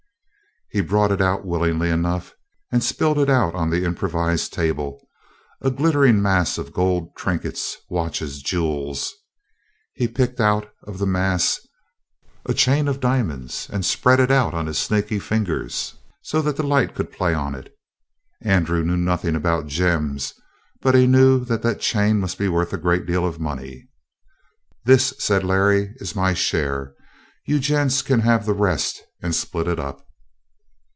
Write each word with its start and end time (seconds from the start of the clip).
He 0.73 0.79
brought 0.79 1.11
it 1.11 1.19
out 1.19 1.43
willingly 1.45 1.89
enough 1.89 2.33
and 2.71 2.81
spilled 2.81 3.19
it 3.19 3.29
out 3.29 3.53
on 3.55 3.69
the 3.71 3.83
improvised 3.83 4.53
table, 4.53 5.05
a 5.61 5.69
glittering 5.69 6.21
mass 6.21 6.57
of 6.57 6.71
gold 6.71 7.13
trinkets, 7.17 7.75
watches, 7.89 8.41
jewels. 8.41 9.13
He 9.95 10.07
picked 10.07 10.39
out 10.39 10.69
of 10.83 10.97
the 10.97 11.05
mass 11.05 11.59
a 12.45 12.53
chain 12.53 12.87
of 12.87 13.01
diamonds 13.01 13.69
and 13.69 13.83
spread 13.85 14.21
it 14.21 14.31
out 14.31 14.53
on 14.53 14.67
his 14.67 14.77
snaky 14.77 15.19
fingers 15.19 15.95
so 16.21 16.41
that 16.41 16.55
the 16.55 16.63
light 16.63 16.95
could 16.95 17.11
play 17.11 17.33
on 17.33 17.53
it. 17.53 17.77
Andrew 18.39 18.81
knew 18.81 18.95
nothing 18.95 19.35
about 19.35 19.67
gems, 19.67 20.33
but 20.79 20.95
he 20.95 21.05
knew 21.05 21.43
that 21.43 21.63
the 21.63 21.75
chain 21.75 22.17
must 22.17 22.37
be 22.37 22.47
worth 22.47 22.71
a 22.71 22.77
great 22.77 23.05
deal 23.05 23.25
of 23.25 23.41
money. 23.41 23.89
"This," 24.85 25.13
said 25.19 25.43
Larry, 25.43 25.91
"is 25.97 26.15
my 26.15 26.33
share. 26.33 26.93
You 27.45 27.59
gents 27.59 28.01
can 28.01 28.21
have 28.21 28.45
the 28.45 28.53
rest 28.53 29.01
and 29.21 29.35
split 29.35 29.67
it 29.67 29.77
up." 29.77 30.07